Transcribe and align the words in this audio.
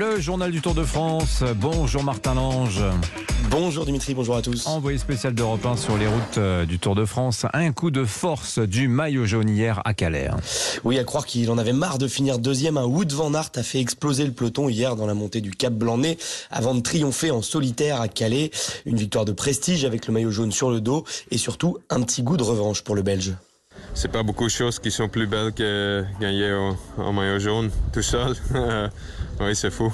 Le 0.00 0.18
journal 0.18 0.50
du 0.50 0.62
Tour 0.62 0.72
de 0.74 0.82
France. 0.82 1.44
Bonjour 1.56 2.02
Martin 2.02 2.32
Lange. 2.32 2.82
Bonjour 3.50 3.84
Dimitri, 3.84 4.14
bonjour 4.14 4.34
à 4.34 4.40
tous. 4.40 4.66
Envoyé 4.66 4.96
spécial 4.96 5.34
d'Europe 5.34 5.66
1 5.66 5.76
sur 5.76 5.98
les 5.98 6.06
routes 6.06 6.38
euh, 6.38 6.64
du 6.64 6.78
Tour 6.78 6.94
de 6.94 7.04
France. 7.04 7.44
Un 7.52 7.70
coup 7.72 7.90
de 7.90 8.06
force 8.06 8.58
du 8.58 8.88
maillot 8.88 9.26
jaune 9.26 9.50
hier 9.50 9.82
à 9.84 9.92
Calais. 9.92 10.28
hein. 10.28 10.38
Oui, 10.84 10.98
à 10.98 11.04
croire 11.04 11.26
qu'il 11.26 11.50
en 11.50 11.58
avait 11.58 11.74
marre 11.74 11.98
de 11.98 12.08
finir 12.08 12.38
deuxième. 12.38 12.78
Un 12.78 12.86
Wood 12.86 13.12
Van 13.12 13.34
Aert 13.34 13.50
a 13.56 13.62
fait 13.62 13.78
exploser 13.78 14.24
le 14.24 14.32
peloton 14.32 14.70
hier 14.70 14.96
dans 14.96 15.04
la 15.06 15.12
montée 15.12 15.42
du 15.42 15.50
Cap 15.50 15.74
Blanc-Nez 15.74 16.16
avant 16.50 16.74
de 16.74 16.80
triompher 16.80 17.30
en 17.30 17.42
solitaire 17.42 18.00
à 18.00 18.08
Calais. 18.08 18.52
Une 18.86 18.96
victoire 18.96 19.26
de 19.26 19.32
prestige 19.32 19.84
avec 19.84 20.06
le 20.06 20.14
maillot 20.14 20.30
jaune 20.30 20.50
sur 20.50 20.70
le 20.70 20.80
dos 20.80 21.04
et 21.30 21.36
surtout 21.36 21.76
un 21.90 22.00
petit 22.00 22.22
goût 22.22 22.38
de 22.38 22.42
revanche 22.42 22.80
pour 22.80 22.94
le 22.94 23.02
Belge. 23.02 23.34
C'est 23.94 24.10
pas 24.10 24.22
beaucoup 24.22 24.44
de 24.44 24.50
choses 24.50 24.78
qui 24.78 24.90
sont 24.90 25.08
plus 25.08 25.26
belles 25.26 25.52
que 25.52 26.04
gagner 26.20 26.52
en, 26.96 27.12
maillot 27.12 27.38
jaune 27.38 27.70
tout 27.92 28.02
seul. 28.02 28.34
oui, 29.40 29.54
c'est 29.54 29.70
fou. 29.70 29.92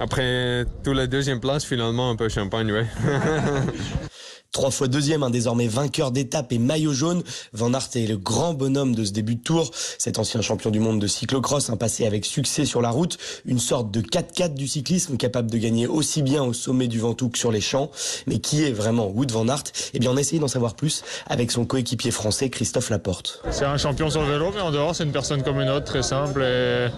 Après 0.00 0.64
tous 0.82 0.92
les 0.92 1.06
deuxième 1.06 1.40
place, 1.40 1.64
finalement, 1.64 2.10
un 2.10 2.16
peu 2.16 2.28
champagne, 2.28 2.72
oui. 2.72 2.82
Trois 4.52 4.70
fois 4.70 4.86
deuxième, 4.86 5.22
un 5.22 5.30
désormais 5.30 5.66
vainqueur 5.66 6.10
d'étape 6.10 6.52
et 6.52 6.58
maillot 6.58 6.92
jaune. 6.92 7.22
Van 7.54 7.72
Aert 7.72 7.88
est 7.94 8.06
le 8.06 8.18
grand 8.18 8.52
bonhomme 8.52 8.94
de 8.94 9.02
ce 9.02 9.10
début 9.12 9.36
de 9.36 9.40
tour. 9.40 9.70
Cet 9.96 10.18
ancien 10.18 10.42
champion 10.42 10.68
du 10.70 10.78
monde 10.78 11.00
de 11.00 11.06
cyclocross, 11.06 11.70
un 11.70 11.78
passé 11.78 12.04
avec 12.04 12.26
succès 12.26 12.66
sur 12.66 12.82
la 12.82 12.90
route, 12.90 13.16
une 13.46 13.58
sorte 13.58 13.90
de 13.90 14.02
4x4 14.02 14.52
du 14.52 14.68
cyclisme 14.68 15.16
capable 15.16 15.50
de 15.50 15.56
gagner 15.56 15.86
aussi 15.86 16.20
bien 16.20 16.44
au 16.44 16.52
sommet 16.52 16.86
du 16.86 17.00
Ventoux 17.00 17.30
que 17.30 17.38
sur 17.38 17.50
les 17.50 17.62
champs. 17.62 17.90
Mais 18.26 18.40
qui 18.40 18.62
est 18.62 18.72
vraiment 18.72 19.06
Wood 19.08 19.32
Van 19.32 19.48
Aert? 19.48 19.64
Eh 19.94 19.98
bien, 19.98 20.10
on 20.10 20.18
a 20.18 20.20
essayé 20.20 20.38
d'en 20.38 20.48
savoir 20.48 20.74
plus 20.74 21.02
avec 21.28 21.50
son 21.50 21.64
coéquipier 21.64 22.10
français 22.10 22.50
Christophe 22.50 22.90
Laporte. 22.90 23.42
C'est 23.50 23.64
un 23.64 23.78
champion 23.78 24.10
sur 24.10 24.20
le 24.20 24.32
vélo, 24.32 24.52
mais 24.54 24.60
en 24.60 24.70
dehors, 24.70 24.94
c'est 24.94 25.04
une 25.04 25.12
personne 25.12 25.42
comme 25.42 25.62
une 25.62 25.70
autre, 25.70 25.86
très 25.86 26.02
simple. 26.02 26.42
Et, 26.42 26.88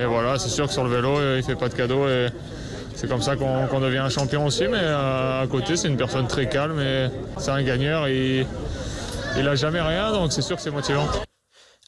et 0.00 0.06
voilà, 0.06 0.38
c'est 0.38 0.48
sûr 0.48 0.66
que 0.66 0.72
sur 0.72 0.84
le 0.84 0.90
vélo, 0.90 1.18
euh, 1.18 1.36
il 1.38 1.44
fait 1.44 1.56
pas 1.56 1.68
de 1.68 1.74
cadeaux. 1.74 2.08
Et 2.08 2.28
c'est 2.94 3.08
comme 3.08 3.22
ça 3.22 3.36
qu'on 3.36 3.80
devient 3.80 3.98
un 3.98 4.08
champion 4.08 4.46
aussi. 4.46 4.68
Mais 4.68 4.78
euh, 4.80 5.42
à 5.42 5.46
côté, 5.46 5.76
c'est 5.76 5.88
une 5.88 5.96
personne 5.96 6.26
très 6.26 6.48
calme 6.48 6.80
et 6.80 7.08
c'est 7.38 7.50
un 7.50 7.62
gagneur. 7.62 8.08
Il 8.08 8.46
a 9.48 9.54
jamais 9.54 9.80
rien, 9.80 10.12
donc 10.12 10.32
c'est 10.32 10.42
sûr 10.42 10.56
que 10.56 10.62
c'est 10.62 10.70
motivant. 10.70 11.06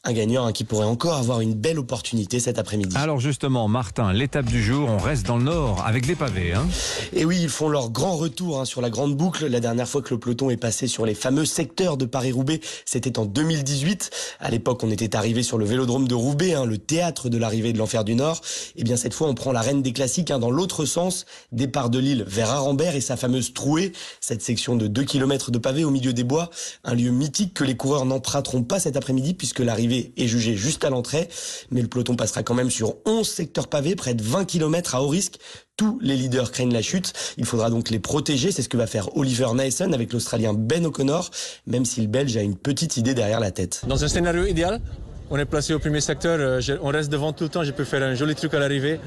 Un 0.07 0.13
gagnant 0.13 0.45
hein, 0.45 0.51
qui 0.51 0.63
pourrait 0.65 0.85
encore 0.85 1.15
avoir 1.15 1.41
une 1.41 1.55
belle 1.55 1.79
opportunité 1.79 2.39
cet 2.39 2.59
après-midi. 2.59 2.95
Alors 2.95 3.19
justement, 3.19 3.67
Martin, 3.67 4.13
l'étape 4.13 4.45
du 4.45 4.63
jour, 4.63 4.87
on 4.87 4.99
reste 4.99 5.25
dans 5.25 5.37
le 5.37 5.45
nord 5.45 5.83
avec 5.83 6.05
des 6.05 6.13
pavés. 6.13 6.53
hein. 6.53 6.67
Et 7.11 7.25
oui, 7.25 7.39
ils 7.41 7.49
font 7.49 7.69
leur 7.69 7.89
grand 7.89 8.15
retour 8.15 8.59
hein, 8.61 8.65
sur 8.65 8.81
la 8.81 8.91
grande 8.91 9.15
boucle. 9.17 9.47
La 9.47 9.59
dernière 9.59 9.87
fois 9.87 10.03
que 10.03 10.13
le 10.13 10.19
peloton 10.19 10.51
est 10.51 10.57
passé 10.57 10.85
sur 10.85 11.07
les 11.07 11.15
fameux 11.15 11.45
secteurs 11.45 11.97
de 11.97 12.05
Paris-Roubaix, 12.05 12.59
c'était 12.85 13.17
en 13.17 13.25
2018. 13.25 14.11
À 14.41 14.51
l'époque, 14.51 14.83
on 14.83 14.91
était 14.91 15.15
arrivé 15.15 15.41
sur 15.41 15.57
le 15.57 15.65
vélodrome 15.65 16.07
de 16.07 16.13
Roubaix, 16.13 16.53
hein, 16.53 16.65
le 16.65 16.77
théâtre 16.77 17.29
de 17.29 17.39
l'arrivée 17.39 17.73
de 17.73 17.79
l'enfer 17.79 18.03
du 18.03 18.13
Nord. 18.13 18.41
Et 18.75 18.83
bien 18.83 18.97
cette 18.97 19.15
fois, 19.15 19.27
on 19.27 19.33
prend 19.33 19.53
la 19.53 19.61
reine 19.61 19.81
des 19.81 19.91
classiques 19.91 20.29
hein, 20.29 20.37
dans 20.37 20.51
l'autre 20.51 20.85
sens, 20.85 21.25
départ 21.51 21.89
de 21.89 21.97
Lille 21.97 22.25
vers 22.27 22.51
Arambert 22.51 22.95
et 22.95 23.01
sa 23.01 23.17
fameuse 23.17 23.53
trouée, 23.53 23.91
cette 24.21 24.43
section 24.43 24.75
de 24.75 24.85
2 24.85 25.03
km 25.03 25.49
de 25.49 25.57
pavés 25.57 25.83
au 25.83 25.89
milieu 25.89 26.13
des 26.13 26.23
bois, 26.23 26.51
un 26.83 26.93
lieu 26.93 27.09
mythique 27.09 27.55
que 27.55 27.63
les 27.63 27.75
coureurs 27.75 28.05
n'emprunteront 28.05 28.61
pas 28.61 28.79
cet 28.79 28.97
après-midi 28.97 29.33
puisque 29.33 29.61
l'arrivée 29.61 29.94
est 30.17 30.27
jugée 30.27 30.55
juste 30.55 30.83
à 30.83 30.89
l'entrée. 30.89 31.27
Mais 31.71 31.81
le 31.81 31.87
peloton 31.87 32.15
passera 32.15 32.43
quand 32.43 32.53
même 32.53 32.69
sur 32.69 32.95
11 33.05 33.27
secteurs 33.27 33.67
pavés, 33.67 33.95
près 33.95 34.13
de 34.13 34.23
20 34.23 34.45
km 34.45 34.95
à 34.95 35.01
haut 35.01 35.07
risque. 35.07 35.37
Tous 35.77 35.99
les 36.01 36.15
leaders 36.15 36.51
craignent 36.51 36.73
la 36.73 36.81
chute. 36.81 37.13
Il 37.37 37.45
faudra 37.45 37.69
donc 37.69 37.89
les 37.89 37.99
protéger. 37.99 38.51
C'est 38.51 38.61
ce 38.61 38.69
que 38.69 38.77
va 38.77 38.87
faire 38.87 39.15
Oliver 39.17 39.47
Naesen 39.53 39.93
avec 39.93 40.13
l'Australien 40.13 40.53
Ben 40.53 40.85
O'Connor, 40.85 41.29
même 41.67 41.85
si 41.85 42.01
le 42.01 42.07
Belge 42.07 42.37
a 42.37 42.41
une 42.41 42.55
petite 42.55 42.97
idée 42.97 43.13
derrière 43.13 43.39
la 43.39 43.51
tête. 43.51 43.81
Dans 43.87 44.03
un 44.03 44.07
scénario 44.07 44.45
idéal, 44.45 44.81
on 45.29 45.37
est 45.37 45.45
placé 45.45 45.73
au 45.73 45.79
premier 45.79 46.01
secteur, 46.01 46.37
euh, 46.39 46.77
on 46.81 46.89
reste 46.89 47.11
devant 47.11 47.33
tout 47.33 47.45
le 47.45 47.49
temps, 47.49 47.63
je 47.63 47.71
peux 47.71 47.83
faire 47.83 48.03
un 48.03 48.15
joli 48.15 48.35
truc 48.35 48.53
à 48.53 48.59
l'arrivée. 48.59 48.99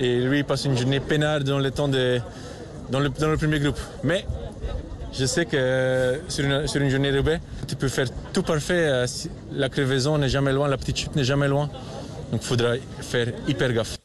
Et 0.00 0.20
lui, 0.20 0.38
il 0.38 0.44
passe 0.44 0.64
une 0.64 0.76
journée 0.76 1.00
peinarde 1.00 1.44
dans 1.44 1.58
le 1.58 1.70
temps 1.70 1.88
de, 1.88 2.18
dans 2.90 2.98
le 3.00 3.10
premier 3.10 3.60
groupe. 3.60 3.78
Mais 4.02 4.24
je 5.12 5.26
sais 5.26 5.44
que 5.46 6.20
sur 6.28 6.44
une, 6.44 6.90
journée 6.90 7.10
Roubaix, 7.16 7.40
tu 7.68 7.76
peux 7.76 7.88
faire 7.88 8.06
tout 8.32 8.42
parfait. 8.42 8.86
euh, 8.88 9.06
La 9.52 9.68
crevaison 9.68 10.18
n'est 10.18 10.28
jamais 10.28 10.52
loin, 10.52 10.68
la 10.68 10.78
petite 10.78 10.96
chute 10.96 11.16
n'est 11.16 11.24
jamais 11.24 11.48
loin. 11.48 11.68
Donc 12.30 12.40
il 12.42 12.46
faudra 12.46 12.74
faire 13.00 13.28
hyper 13.46 13.72
gaffe. 13.72 14.01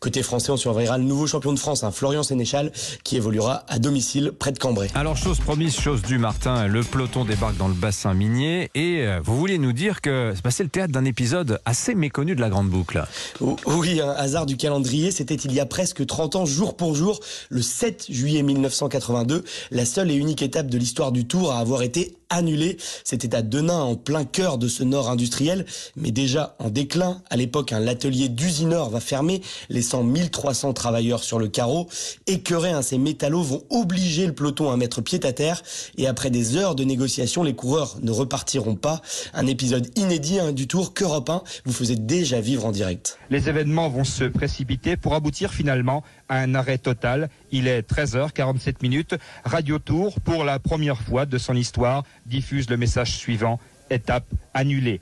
Côté 0.00 0.22
français, 0.22 0.52
on 0.52 0.56
surveillera 0.56 0.96
le 0.96 1.02
nouveau 1.02 1.26
champion 1.26 1.52
de 1.52 1.58
France, 1.58 1.82
un 1.82 1.90
Florian 1.90 2.22
Sénéchal, 2.22 2.70
qui 3.02 3.16
évoluera 3.16 3.64
à 3.66 3.80
domicile 3.80 4.30
près 4.38 4.52
de 4.52 4.58
Cambrai. 4.58 4.88
Alors 4.94 5.16
chose 5.16 5.40
promise, 5.40 5.76
chose 5.76 6.02
due, 6.02 6.18
Martin, 6.18 6.68
le 6.68 6.84
peloton 6.84 7.24
débarque 7.24 7.56
dans 7.56 7.66
le 7.66 7.74
bassin 7.74 8.14
minier 8.14 8.70
et 8.76 9.06
euh, 9.06 9.20
vous 9.24 9.36
voulez 9.36 9.58
nous 9.58 9.72
dire 9.72 10.00
que 10.00 10.32
c'est 10.36 10.42
passé 10.42 10.62
le 10.62 10.68
théâtre 10.68 10.92
d'un 10.92 11.04
épisode 11.04 11.60
assez 11.64 11.96
méconnu 11.96 12.36
de 12.36 12.40
la 12.40 12.48
Grande 12.48 12.68
Boucle. 12.68 13.04
Oh, 13.40 13.56
Oui, 13.66 14.00
un 14.00 14.10
hasard 14.10 14.46
du 14.46 14.56
calendrier, 14.56 15.10
c'était 15.10 15.34
il 15.34 15.52
y 15.52 15.58
a 15.58 15.66
presque 15.66 16.06
30 16.06 16.36
ans, 16.36 16.46
jour 16.46 16.76
pour 16.76 16.94
jour, 16.94 17.18
le 17.48 17.60
7 17.60 18.06
juillet 18.08 18.42
1982, 18.44 19.42
la 19.72 19.84
seule 19.84 20.12
et 20.12 20.14
unique 20.14 20.42
étape 20.42 20.68
de 20.68 20.78
l'histoire 20.78 21.10
du 21.10 21.26
Tour 21.26 21.50
à 21.52 21.58
avoir 21.58 21.82
été 21.82 22.14
annulée. 22.30 22.76
C'était 23.04 23.34
à 23.34 23.42
Denain, 23.42 23.80
en 23.80 23.96
plein 23.96 24.24
cœur 24.24 24.58
de 24.58 24.68
ce 24.68 24.84
nord 24.84 25.10
industriel, 25.10 25.66
mais 25.96 26.10
déjà 26.10 26.56
en 26.58 26.70
déclin. 26.70 27.22
À 27.30 27.36
l'époque, 27.36 27.72
un 27.72 27.80
l'atelier 27.80 28.28
d'usineur 28.28 28.90
va 28.90 29.00
fermer, 29.00 29.40
laissant 29.88 30.04
1300 30.04 30.74
travailleurs 30.74 31.24
sur 31.24 31.38
le 31.38 31.48
carreau. 31.48 31.88
Écœurés, 32.26 32.72
hein, 32.72 32.82
ces 32.82 32.98
métallos 32.98 33.42
vont 33.42 33.62
obliger 33.70 34.26
le 34.26 34.34
peloton 34.34 34.70
à 34.70 34.76
mettre 34.76 35.00
pied 35.00 35.18
à 35.24 35.32
terre. 35.32 35.62
Et 35.96 36.06
après 36.06 36.28
des 36.28 36.58
heures 36.58 36.74
de 36.74 36.84
négociations, 36.84 37.42
les 37.42 37.54
coureurs 37.54 37.96
ne 38.02 38.10
repartiront 38.10 38.74
pas. 38.74 39.00
Un 39.32 39.46
épisode 39.46 39.88
inédit 39.96 40.40
hein, 40.40 40.52
du 40.52 40.66
Tour 40.66 40.92
qu'Europe 40.92 41.30
1 41.30 41.42
vous 41.64 41.72
faisait 41.72 41.96
déjà 41.96 42.38
vivre 42.38 42.66
en 42.66 42.70
direct. 42.70 43.18
Les 43.30 43.48
événements 43.48 43.88
vont 43.88 44.04
se 44.04 44.24
précipiter 44.24 44.98
pour 44.98 45.14
aboutir 45.14 45.54
finalement 45.54 46.04
à 46.28 46.36
un 46.40 46.54
arrêt 46.54 46.76
total. 46.76 47.30
Il 47.50 47.66
est 47.66 47.80
13h47 47.90 48.82
minutes. 48.82 49.14
Radio 49.46 49.78
Tour, 49.78 50.20
pour 50.20 50.44
la 50.44 50.58
première 50.58 51.00
fois 51.00 51.24
de 51.24 51.38
son 51.38 51.54
histoire, 51.56 52.04
diffuse 52.26 52.68
le 52.68 52.76
message 52.76 53.12
suivant 53.16 53.58
étape 53.88 54.26
annulée. 54.52 55.00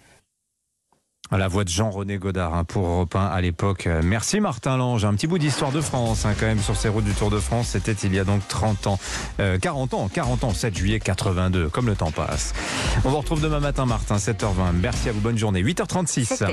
À 1.33 1.39
la 1.39 1.49
voix 1.49 1.65
de 1.65 1.69
Jean-René 1.69 2.19
Godard 2.19 2.55
hein, 2.55 2.63
pour 2.63 2.87
Europe 2.87 3.17
1 3.17 3.27
à 3.27 3.41
l'époque. 3.41 3.89
Merci 4.05 4.39
Martin 4.39 4.77
Lange. 4.77 5.05
Un 5.05 5.15
petit 5.15 5.27
bout 5.27 5.39
d'histoire 5.39 5.73
de 5.73 5.81
France 5.81 6.25
hein, 6.25 6.35
quand 6.39 6.47
même 6.47 6.61
sur 6.61 6.77
ces 6.77 6.89
routes 6.89 7.05
du 7.05 7.15
Tour 7.15 7.31
de 7.31 7.41
France. 7.41 7.69
C'était 7.71 7.93
il 7.93 8.15
y 8.15 8.21
a 8.21 8.25
donc 8.25 8.47
30 8.47 8.87
ans. 8.87 8.99
Euh, 9.41 9.59
40 9.59 9.95
ans, 9.95 10.09
40 10.13 10.45
ans, 10.45 10.55
7 10.55 10.77
juillet 10.77 11.01
82. 11.01 11.69
Comme 11.69 11.87
le 11.87 11.97
temps 11.97 12.13
passe. 12.13 12.55
On 13.05 13.09
vous 13.09 13.19
retrouve 13.19 13.41
demain 13.41 13.59
matin 13.59 13.87
Martin, 13.87 14.17
7h20. 14.17 14.73
Merci 14.81 15.09
à 15.09 15.13
vous, 15.13 15.21
bonne 15.21 15.37
journée. 15.37 15.63
8h36. 15.63 16.47